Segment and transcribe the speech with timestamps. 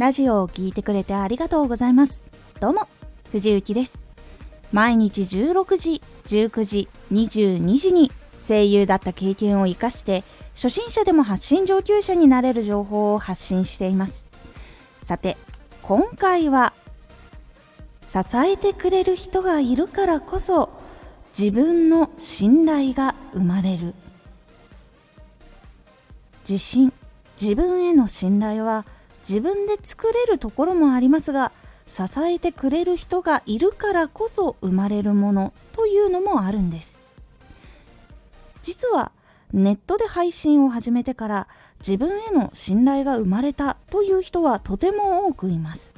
[0.00, 2.24] ラジオを聴いてくれてありがとうございます。
[2.58, 2.88] どうも
[3.32, 4.02] 藤幸です。
[4.72, 8.10] 毎日16時19時22時に
[8.40, 10.24] 声優だった経験を生かして
[10.54, 14.26] 初心者でも発信上級者になれる情報を発信しています。
[15.02, 15.36] さて
[15.82, 16.72] 今回は
[18.02, 20.70] 支えてくれる人がいるからこそ
[21.38, 23.94] 自分の信頼が生まれる。
[26.48, 26.90] 自信
[27.38, 28.86] 自分への信頼は
[29.20, 31.52] 自分で作れるところもありますが
[31.86, 37.02] 支えてくれる人がいるからこそ生まれるものというのもあるんです。
[38.62, 39.10] 実は
[39.52, 41.48] ネットで配信を始めてから
[41.80, 45.92] 自分への信頼が生まれたという人はとても多くいます。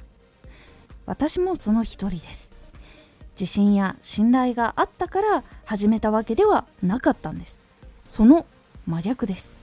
[1.04, 2.52] 私もその一人です。
[3.32, 7.62] 自信や信頼があったから始めたわけではなかったんです。
[8.04, 8.46] その
[8.86, 9.60] 真逆です。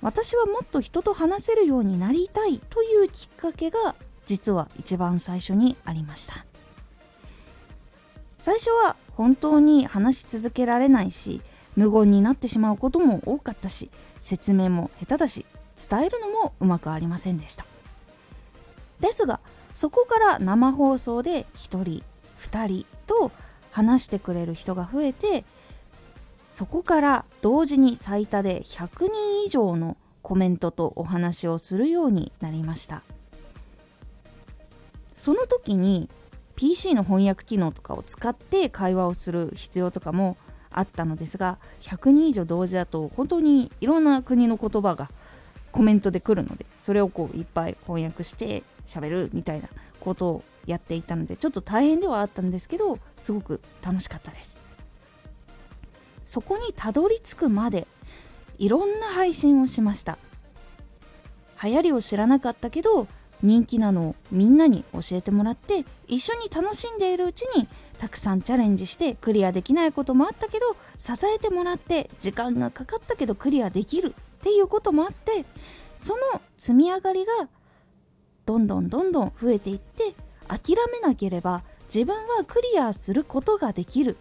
[0.00, 6.44] 私はもっと人と話せるようになりたいというきっかけが実は一番最初にありました。
[8.36, 11.40] 最初は本当に話し続けられないし
[11.74, 15.44] 無言になってしまうことも多かったし説明も下手だし
[15.76, 17.66] 伝えるのもうまくありませんでした。
[19.00, 19.40] ですが
[19.74, 22.02] そこから生放送で1人
[22.40, 23.32] 2人と
[23.70, 25.44] 話してくれる人が増えて
[26.48, 33.02] そこから同時に最多で100人以上のコメントとお話をするようになりました。
[35.14, 36.08] その時に
[36.54, 40.36] PC の翻訳機能とかを使って会話をする必要とかも
[40.70, 45.10] あったのですが100人以上同時だと本当にいろんな国の言葉が
[45.72, 49.68] コメントで来るのでそれをこういっぱい翻訳して喋るみたいな
[50.00, 54.67] ことをやっていたのでちょっと大変ではあったんですけどすごく楽しかったです。
[56.28, 57.86] そこにたどり着くまで
[58.58, 60.18] いろんな配信をしました。
[61.64, 63.08] 流行りを知らなかったけど
[63.42, 67.66] 人気なのをみんなに教えてもらって一緒に楽しんでいるうちに
[67.96, 75.46] たくさんチャレンジしてクリアできないこともあったけど支えてもらって時間がかかったけどクリアできるっていうこともあって
[75.96, 77.48] その積み上がりが
[78.44, 80.14] どんどんどんどん増えていって
[80.46, 84.18] 諦めなければ自分はクリアすることができる。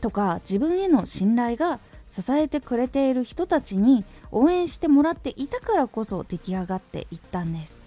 [0.00, 7.80] とか自分への信頼が支えてくれている人たちに応援してもらっていたからこそ出来上がっていったんです。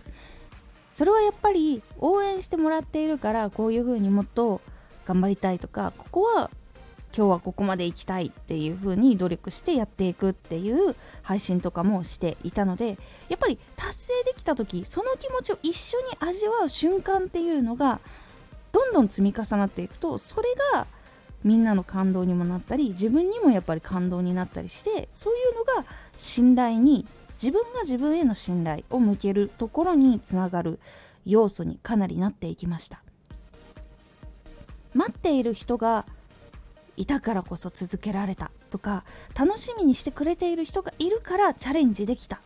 [0.94, 4.62] それはやっぱり応援してもらっているからこういう風にもっと
[5.06, 6.52] 頑張りたいとかここは
[7.16, 12.98] 今日はここまで行きたいっていう風に努力してやっていくっていう配信とかもしていたので
[13.30, 18.00] やっぱり達成できた時その気持ちを一緒に味わう瞬間っていうのが
[18.72, 20.88] どんどん積み重なっていくとそれが
[21.44, 27.06] みんなの感動にもなったり自分にもやっぱり感動になったりしてそういうのが信頼に
[27.42, 30.80] 自分が自分への信頼を向けるところにつながる
[31.26, 33.04] 要素にかなりなっていきました。
[34.94, 36.06] 待っている人が
[36.96, 39.04] いたからこそ続けられたとか
[39.36, 42.42] 楽しみにしてくれている人がいるからチャレンジできた。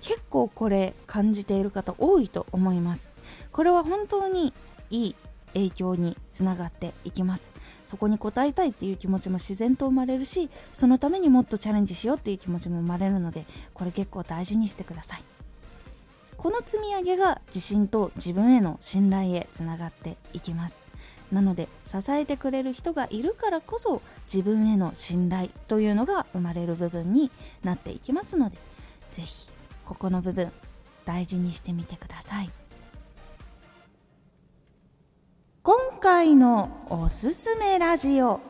[0.00, 3.10] 結構これ感じている方多いと思います。
[3.50, 4.54] これは本当に
[4.90, 5.16] いい
[5.54, 7.50] 影響につながっていきます。
[7.84, 15.24] そこに応えたいっていう気持ちも自然と生まれるしそのためにもっとチャレンジしようっていう気持ちも生まれるのでこれ結構大事にしてください。
[16.36, 20.84] この積み上げが自信と自分への信頼へつながっていきます。
[21.32, 24.00] なので支えてくれる人がいるからこそ
[24.32, 27.30] 自分への信頼というのが生まれる部分に
[27.62, 28.56] なっていきますので
[29.10, 29.50] 是非
[29.84, 30.50] ここの部分
[31.04, 32.50] 大事にしてみてください。
[36.18, 38.40] 回のおすすめラジオ。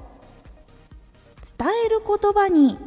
[1.59, 2.79] 伝える言葉に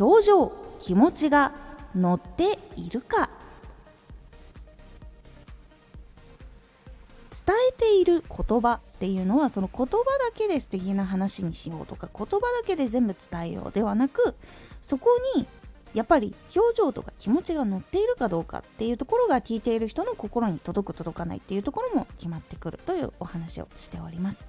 [0.00, 1.52] 表情気持ちが
[1.94, 3.28] 乗っているか。
[7.30, 9.98] 伝えている言葉っていうのはその言葉だ
[10.34, 14.34] けで素敵な話にしようとか言葉だけで全部伝えようではなく
[14.80, 15.46] そこに
[15.94, 24.46] やっぱり表情とか気持ちが乗っているかどうかっていうところが聞いている人の心に届く届かないっていうところも決まってくるというお話をしております。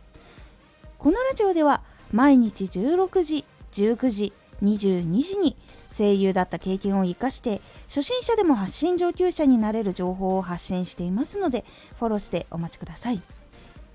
[0.98, 5.58] このラジオでは毎日16時19時22時に
[5.92, 11.66] 声優だった経験を生かして初心者でも発信上級者になれる情報を発信していますので
[11.98, 13.41] フォローしてお待ちください。